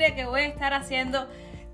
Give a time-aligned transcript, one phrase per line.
[0.00, 1.28] que voy a estar haciendo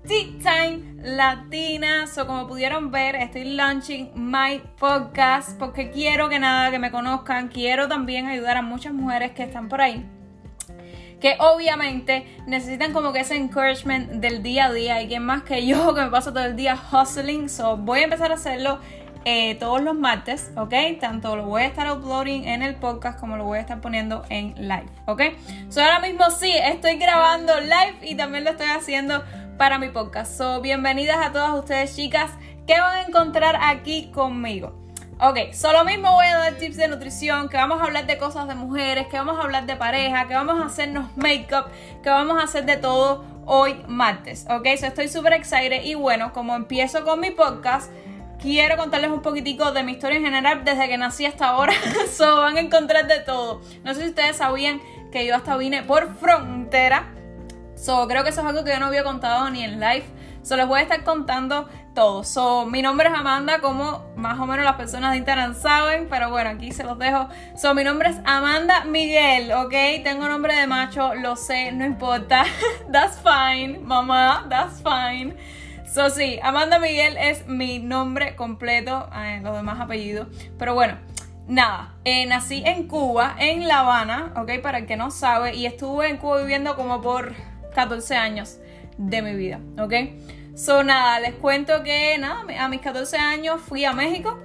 [0.07, 2.05] Tea Time Latina.
[2.05, 7.47] So, como pudieron ver, estoy launching my podcast porque quiero que nada, que me conozcan.
[7.47, 10.05] Quiero también ayudar a muchas mujeres que están por ahí
[11.19, 15.67] que obviamente necesitan como que ese encouragement del día a día y que más que
[15.67, 18.79] yo que me paso todo el día hustling, so voy a empezar a hacerlo
[19.25, 20.73] eh, todos los martes, ¿ok?
[20.99, 24.23] Tanto lo voy a estar uploading en el podcast como lo voy a estar poniendo
[24.29, 25.21] en live, ¿ok?
[25.69, 29.23] So ahora mismo sí, estoy grabando live y también lo estoy haciendo
[29.57, 30.37] para mi podcast.
[30.37, 32.31] So bienvenidas a todas ustedes chicas
[32.65, 34.81] que van a encontrar aquí conmigo.
[35.23, 38.47] Ok, solo mismo voy a dar tips de nutrición, que vamos a hablar de cosas
[38.47, 41.65] de mujeres, que vamos a hablar de pareja, que vamos a hacernos make-up,
[42.01, 44.47] que vamos a hacer de todo hoy martes.
[44.49, 47.91] Ok, so estoy súper excited y bueno, como empiezo con mi podcast,
[48.41, 51.73] quiero contarles un poquitico de mi historia en general desde que nací hasta ahora.
[52.11, 53.61] so van a encontrar de todo.
[53.83, 57.13] No sé si ustedes sabían que yo hasta vine por frontera.
[57.75, 60.05] So creo que eso es algo que yo no había contado ni en live.
[60.43, 62.23] So les voy a estar contando todo.
[62.23, 66.29] So, mi nombre es Amanda, como más o menos las personas de Instagram saben, pero
[66.29, 67.27] bueno, aquí se los dejo.
[67.55, 69.73] So, mi nombre es Amanda Miguel, ¿ok?
[70.03, 72.45] Tengo nombre de macho, lo sé, no importa.
[72.91, 75.35] that's fine, mamá, that's fine.
[75.93, 80.29] So, sí, Amanda Miguel es mi nombre completo, eh, los demás apellidos.
[80.57, 80.97] Pero bueno,
[81.49, 84.61] nada, eh, nací en Cuba, en La Habana, ¿ok?
[84.63, 87.33] Para el que no sabe, y estuve en Cuba viviendo como por
[87.75, 88.57] 14 años
[88.97, 89.93] de mi vida, ¿ok?
[90.55, 94.39] So, nada, les cuento que nada, a mis 14 años fui a México.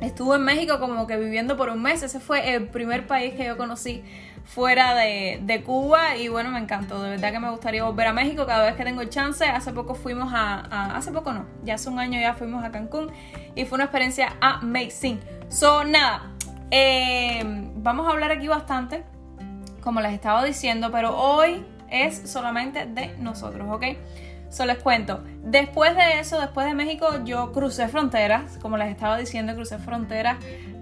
[0.00, 2.02] Estuve en México como que viviendo por un mes.
[2.02, 4.02] Ese fue el primer país que yo conocí
[4.44, 7.02] fuera de, Cuba y bueno, me encantó.
[7.02, 9.44] De verdad que me gustaría volver a México cada vez que tengo el chance.
[9.44, 13.10] Hace poco fuimos a, hace poco no, ya hace un año ya fuimos a Cancún
[13.54, 15.20] y fue una experiencia amazing.
[15.48, 16.30] So, nada,
[16.70, 17.42] eh,
[17.76, 19.04] vamos a hablar aquí bastante,
[19.80, 23.84] como les estaba diciendo, pero hoy es solamente de nosotros, ¿ok?
[24.48, 25.22] Solo les cuento.
[25.44, 30.38] Después de eso, después de México, yo crucé fronteras, como les estaba diciendo, crucé fronteras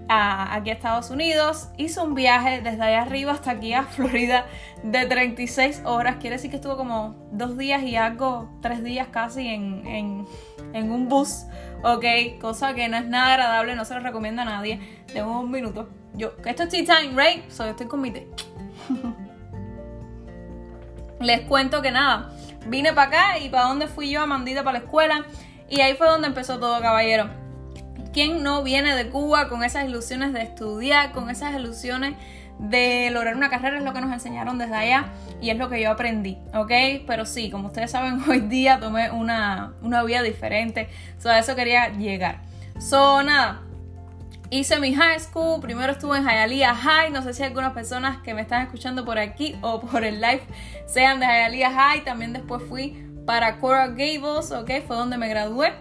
[0.09, 1.69] a, aquí a Estados Unidos.
[1.77, 4.45] Hice un viaje desde allá arriba hasta aquí a Florida
[4.83, 6.17] de 36 horas.
[6.19, 10.27] Quiere decir que estuvo como dos días y algo, tres días casi en,
[10.73, 11.45] en, un bus,
[11.83, 12.05] ¿ok?
[12.41, 14.81] Cosa que no es nada agradable, no se lo recomiendo a nadie.
[15.13, 15.89] Tengo un minuto.
[16.15, 17.49] Yo, esto es tea time, right?
[17.49, 18.27] So, estoy con mi té.
[21.21, 22.31] Les cuento que nada
[22.67, 25.25] vine para acá y para dónde fui yo, Amandita, para la escuela.
[25.69, 27.29] Y ahí fue donde empezó todo, caballero.
[28.13, 32.15] ¿Quién no viene de Cuba con esas ilusiones de estudiar, con esas ilusiones
[32.57, 33.77] de lograr una carrera?
[33.77, 35.05] Es lo que nos enseñaron desde allá
[35.41, 36.71] y es lo que yo aprendí, ¿ok?
[37.07, 40.89] Pero sí, como ustedes saben, hoy día tomé una, una vía diferente.
[41.17, 42.41] So, a eso quería llegar.
[42.79, 43.61] So, nada,
[44.51, 48.33] Hice mi high school, primero estuve en Hialeah High, no sé si algunas personas que
[48.33, 50.41] me están escuchando por aquí o por el live
[50.87, 55.71] sean de Hialeah High, también después fui para Coral Gables, ok, fue donde me gradué.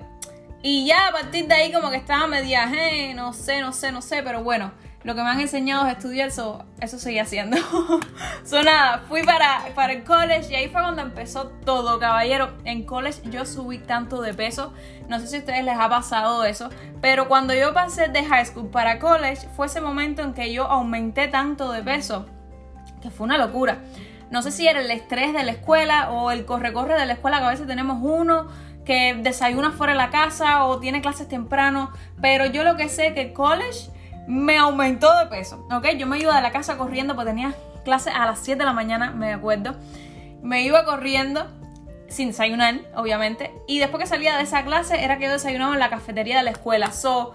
[0.62, 3.92] Y ya a partir de ahí como que estaba media, eh, no sé, no sé,
[3.92, 4.72] no sé, pero bueno,
[5.04, 7.56] lo que me han enseñado es estudiar, eso, eso seguí haciendo.
[8.44, 12.54] so nada, fui para, para el college y ahí fue cuando empezó todo, caballero.
[12.64, 14.72] En college yo subí tanto de peso,
[15.08, 16.70] no sé si a ustedes les ha pasado eso,
[17.00, 20.64] pero cuando yo pasé de high school para college fue ese momento en que yo
[20.64, 22.26] aumenté tanto de peso,
[23.00, 23.78] que fue una locura.
[24.32, 27.38] No sé si era el estrés de la escuela o el corre-corre de la escuela,
[27.38, 28.48] que a veces tenemos uno
[28.88, 33.12] que desayuna fuera de la casa o tiene clases temprano, pero yo lo que sé
[33.12, 33.90] que college
[34.26, 35.88] me aumentó de peso, ¿ok?
[35.98, 37.54] Yo me iba de la casa corriendo porque tenía
[37.84, 39.76] clase a las 7 de la mañana, me acuerdo.
[40.40, 41.46] Me iba corriendo
[42.08, 43.52] sin desayunar, obviamente.
[43.66, 46.44] Y después que salía de esa clase era que yo desayunaba en la cafetería de
[46.44, 46.90] la escuela.
[46.90, 47.34] So,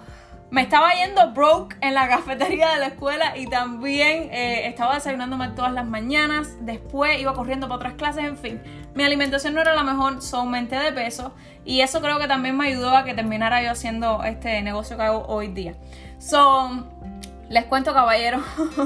[0.53, 5.36] me estaba yendo broke en la cafetería de la escuela y también eh, estaba desayunando
[5.36, 6.58] mal todas las mañanas.
[6.62, 8.62] Después iba corriendo para otras clases, en fin.
[8.94, 11.34] Mi alimentación no era la mejor, so aumenté de peso.
[11.66, 15.02] Y eso creo que también me ayudó a que terminara yo haciendo este negocio que
[15.02, 15.74] hago hoy día.
[16.19, 16.85] So,
[17.50, 18.40] les cuento, caballero,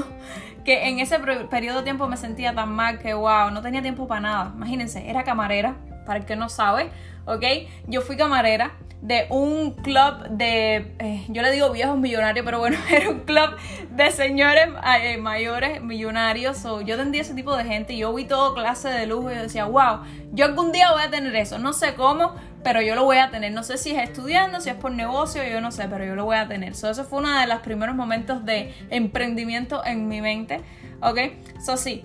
[0.64, 4.08] que en ese periodo de tiempo me sentía tan mal que, wow, no tenía tiempo
[4.08, 4.52] para nada.
[4.54, 5.76] Imagínense, era camarera,
[6.08, 6.90] para el que no sabe,
[7.26, 7.44] ¿ok?
[7.86, 8.72] Yo fui camarera
[9.02, 13.50] de un club de, eh, yo le digo viejos millonarios, pero bueno, era un club
[13.90, 14.68] de señores
[15.02, 16.64] eh, mayores millonarios.
[16.64, 19.34] o yo tendía ese tipo de gente y yo vi todo clase de lujo y
[19.34, 20.00] yo decía, wow,
[20.32, 21.58] yo algún día voy a tener eso.
[21.58, 22.34] No sé cómo,
[22.64, 23.52] pero yo lo voy a tener.
[23.52, 26.24] No sé si es estudiando, si es por negocio, yo no sé, pero yo lo
[26.24, 26.74] voy a tener.
[26.74, 30.60] So, eso fue uno de los primeros momentos de emprendimiento en mi mente.
[31.00, 31.18] ¿Ok?
[31.64, 32.02] So, sí.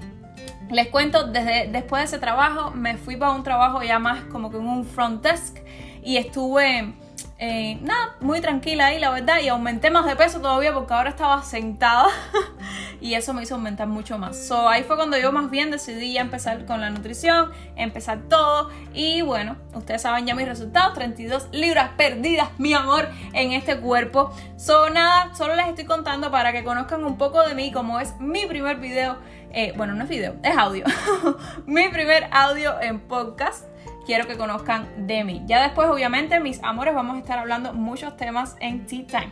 [0.74, 4.50] Les cuento, desde después de ese trabajo me fui para un trabajo ya más como
[4.50, 5.60] que en un front desk
[6.02, 6.96] y estuve,
[7.38, 11.12] eh, nada, muy tranquila ahí, la verdad, y aumenté más de peso todavía porque ahora
[11.12, 12.08] estaba sentada
[13.02, 14.48] y eso me hizo aumentar mucho más.
[14.48, 18.72] So, ahí fue cuando yo más bien decidí ya empezar con la nutrición, empezar todo
[18.96, 24.34] y bueno, ustedes saben ya mis resultados, 32 libras perdidas, mi amor, en este cuerpo.
[24.58, 28.20] So, nada, solo les estoy contando para que conozcan un poco de mí, como es
[28.20, 29.18] mi primer video,
[29.54, 30.86] eh, bueno, no es video, es audio,
[31.66, 33.66] mi primer audio en podcast
[34.06, 35.44] quiero que conozcan de mí.
[35.46, 39.32] Ya después, obviamente, mis amores, vamos a estar hablando muchos temas en Tea Time.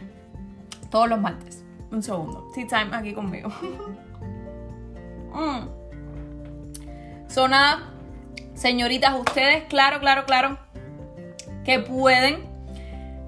[0.90, 1.64] Todos los martes.
[1.92, 2.50] Un segundo.
[2.54, 3.50] Tea Time aquí conmigo.
[5.34, 5.82] mm.
[7.28, 7.94] Son nada,
[8.54, 10.58] señoritas, ustedes, claro, claro, claro,
[11.64, 12.51] que pueden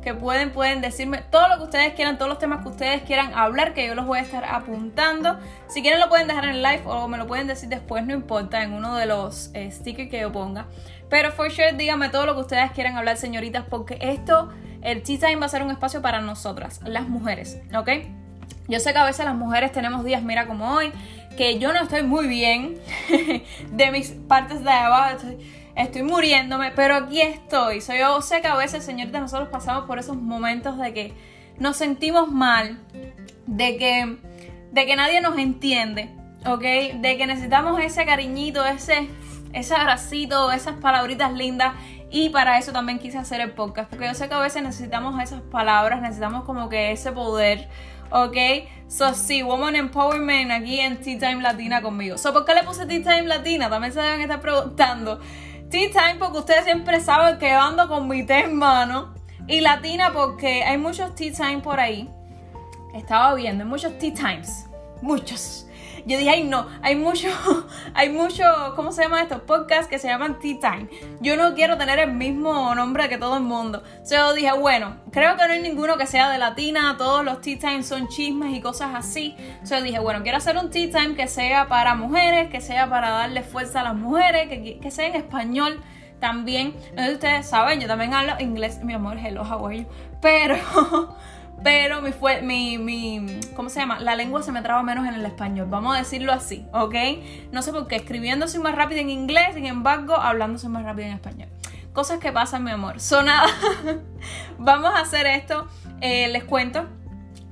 [0.03, 3.33] que pueden, pueden decirme todo lo que ustedes quieran, todos los temas que ustedes quieran
[3.33, 5.39] hablar, que yo los voy a estar apuntando.
[5.67, 8.61] Si quieren lo pueden dejar en live o me lo pueden decir después, no importa,
[8.63, 10.67] en uno de los eh, stickers que yo ponga.
[11.09, 14.49] Pero for sure, díganme todo lo que ustedes quieran hablar, señoritas, porque esto,
[14.81, 17.89] el Tea Time va a ser un espacio para nosotras, las mujeres, ¿ok?
[18.67, 20.91] Yo sé que a veces las mujeres tenemos días, mira como hoy,
[21.37, 22.77] que yo no estoy muy bien
[23.71, 25.62] de mis partes de abajo, estoy
[26.03, 27.81] muriéndome, pero aquí estoy.
[27.81, 31.13] So, yo sé que a veces, señorita, nosotros pasamos por esos momentos de que
[31.59, 32.79] nos sentimos mal,
[33.47, 34.17] de que,
[34.71, 36.09] de que nadie nos entiende,
[36.45, 36.61] ¿ok?
[37.01, 39.09] De que necesitamos ese cariñito, ese,
[39.53, 41.73] ese abracito, esas palabritas lindas.
[42.11, 45.19] Y para eso también quise hacer el podcast, porque yo sé que a veces necesitamos
[45.21, 47.67] esas palabras, necesitamos como que ese poder.
[48.13, 48.37] ¿ok?
[48.87, 52.17] So, sí, Woman Empowerment aquí en Tea Time Latina conmigo.
[52.17, 53.69] So, ¿por qué le puse Tea Time Latina?
[53.69, 55.19] También se deben estar preguntando.
[55.73, 59.15] Tea Time porque ustedes siempre saben que ando con mi té en mano.
[59.47, 62.07] Y Latina porque hay muchos Tea Time por ahí.
[62.93, 64.69] Estaba viendo, hay muchos Tea Times.
[65.01, 65.62] Muchos.
[66.05, 67.27] Yo dije, ay no, hay mucho,
[67.93, 68.43] hay mucho,
[68.75, 70.89] ¿cómo se llama estos podcasts que se llaman Tea Time?
[71.21, 73.83] Yo no quiero tener el mismo nombre que todo el mundo.
[74.09, 77.57] Yo dije, bueno, creo que no hay ninguno que sea de latina, todos los Tea
[77.57, 79.35] Time son chismes y cosas así.
[79.69, 83.09] Yo dije, bueno, quiero hacer un Tea Time que sea para mujeres, que sea para
[83.09, 85.81] darle fuerza a las mujeres, que, que sea en español
[86.19, 86.73] también.
[86.95, 89.85] No ustedes saben, yo también hablo inglés, mi amor, hello, how are you?
[90.21, 90.55] Pero
[91.63, 93.99] pero mi, fue, mi, mi, ¿cómo se llama?
[93.99, 96.95] La lengua se me traba menos en el español, vamos a decirlo así, ¿ok?
[97.51, 100.83] No sé por qué, escribiendo soy más rápido en inglés, sin embargo, hablando soy más
[100.83, 101.49] rápido en español.
[101.93, 102.99] Cosas que pasan, mi amor.
[102.99, 103.47] Sonada.
[104.57, 105.67] vamos a hacer esto,
[106.01, 106.87] eh, les cuento.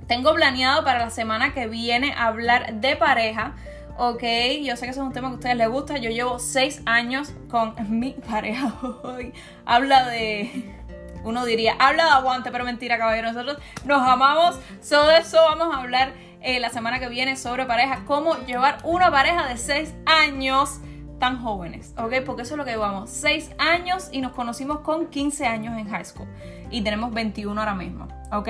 [0.08, 3.54] Tengo planeado para la semana que viene hablar de pareja.
[3.98, 4.24] Ok,
[4.64, 5.98] yo sé que eso es un tema que a ustedes les gusta.
[6.00, 9.32] Yo llevo seis años con mi pareja hoy.
[9.64, 10.74] Habla de
[11.24, 13.32] uno diría, habla de aguante, pero mentira, caballero.
[13.32, 14.60] Nosotros nos amamos.
[14.82, 18.00] Sobre eso vamos a hablar eh, la semana que viene sobre parejas.
[18.06, 20.80] Cómo llevar una pareja de 6 años
[21.20, 22.16] tan jóvenes, ¿ok?
[22.26, 23.10] Porque eso es lo que llevamos.
[23.12, 26.28] 6 años y nos conocimos con 15 años en high school.
[26.72, 28.50] Y tenemos 21 ahora mismo, ¿ok?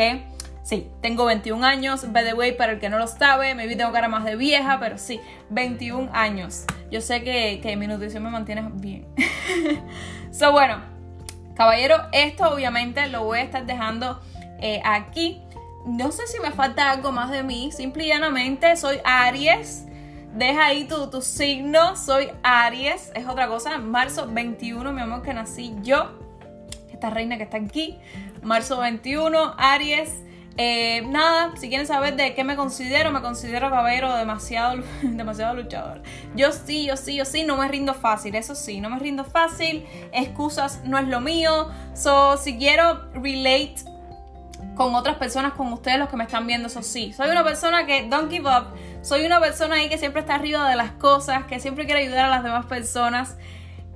[0.64, 3.76] Sí, tengo 21 años, by the way, para el que no lo sabe, me vi
[3.76, 5.20] tengo cara más de vieja, pero sí,
[5.50, 6.66] 21 años.
[6.92, 9.08] Yo sé que, que mi nutrición me mantiene bien.
[10.32, 10.91] so, bueno,
[11.56, 14.20] Caballero, esto obviamente lo voy a estar dejando
[14.60, 15.42] eh, aquí.
[15.86, 17.72] No sé si me falta algo más de mí.
[17.72, 19.86] Simple y llanamente soy Aries.
[20.34, 21.96] Deja ahí tu, tu signo.
[21.96, 23.12] Soy Aries.
[23.16, 23.78] Es otra cosa.
[23.80, 26.12] Marzo 21, mi amor, que nací yo.
[26.92, 27.98] Esta reina que está aquí.
[28.42, 30.16] Marzo 21, Aries.
[30.58, 36.02] Eh, nada, si quieren saber de qué me considero, me considero caballero demasiado, demasiado luchador.
[36.36, 39.24] Yo sí, yo sí, yo sí, no me rindo fácil, eso sí, no me rindo
[39.24, 39.86] fácil.
[40.12, 41.70] Excusas no es lo mío.
[41.94, 43.76] So, si quiero relate
[44.76, 47.14] con otras personas, con ustedes los que me están viendo, eso sí.
[47.14, 48.68] Soy una persona que don't give up.
[49.02, 52.26] Soy una persona ahí que siempre está arriba de las cosas, que siempre quiere ayudar
[52.26, 53.38] a las demás personas.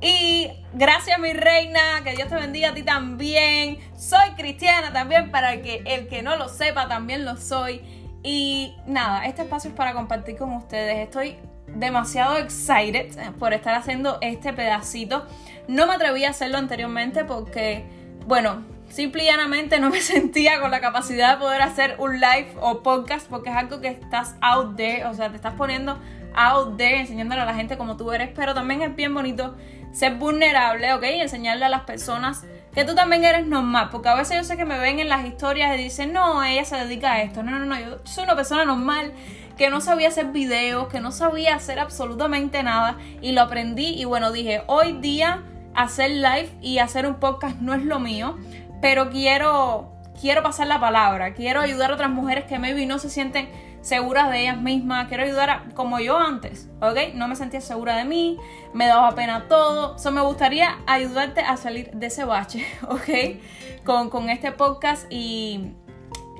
[0.02, 3.80] Y gracias mi reina, que Dios te bendiga a ti también.
[3.98, 7.82] Soy cristiana también, para que el que no lo sepa también lo soy.
[8.24, 10.98] Y nada, este espacio es para compartir con ustedes.
[10.98, 11.38] Estoy
[11.68, 15.26] demasiado excited por estar haciendo este pedacito.
[15.68, 17.86] No me atreví a hacerlo anteriormente porque,
[18.26, 22.54] bueno, simple y llanamente no me sentía con la capacidad de poder hacer un live
[22.60, 26.00] o podcast porque es algo que estás out there, o sea, te estás poniendo
[26.36, 29.56] out there enseñándole a la gente como tú eres, pero también es bien bonito
[29.92, 31.04] ser vulnerable, ¿ok?
[31.04, 34.58] Y enseñarle a las personas que tú también eres normal, porque a veces yo sé
[34.58, 37.52] que me ven en las historias y dicen, no, ella se dedica a esto, no,
[37.52, 39.14] no, no, yo soy una persona normal
[39.58, 44.04] que no sabía hacer videos, que no sabía hacer absolutamente nada y lo aprendí y
[44.04, 48.38] bueno, dije, hoy día hacer live y hacer un podcast no es lo mío,
[48.82, 53.10] pero quiero, quiero pasar la palabra, quiero ayudar a otras mujeres que maybe no se
[53.10, 53.48] sienten
[53.86, 57.14] seguras de ellas mismas, quiero ayudar a, como yo antes, ¿ok?
[57.14, 58.40] No me sentía segura de mí,
[58.74, 63.84] me daba pena todo, so, me gustaría ayudarte a salir de ese bache, ¿ok?
[63.86, 65.74] Con, con este podcast y,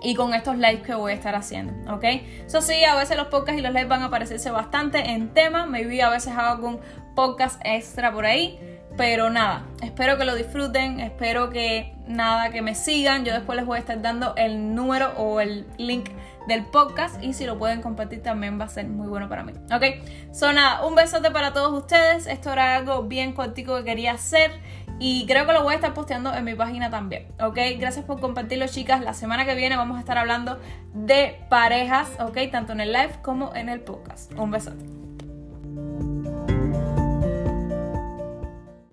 [0.02, 2.04] y con estos lives que voy a estar haciendo, ¿ok?
[2.48, 5.68] Eso sí, a veces los podcasts y los lives van a parecerse bastante en tema,
[5.68, 6.80] maybe a veces hago algún
[7.16, 8.60] podcast extra por ahí,
[8.98, 13.68] pero nada, espero que lo disfruten, espero que nada, que me sigan, yo después les
[13.68, 16.10] voy a estar dando el número o el link
[16.48, 19.54] del podcast y si lo pueden compartir también va a ser muy bueno para mí,
[19.74, 20.34] ¿ok?
[20.34, 24.52] So nada, un besote para todos ustedes, esto era algo bien cortico que quería hacer
[25.00, 27.58] y creo que lo voy a estar posteando en mi página también, ¿ok?
[27.78, 29.02] Gracias por compartirlo, chicas.
[29.02, 30.60] La semana que viene vamos a estar hablando
[30.94, 32.38] de parejas, ¿ok?
[32.52, 34.32] Tanto en el live como en el podcast.
[34.38, 35.05] Un besote.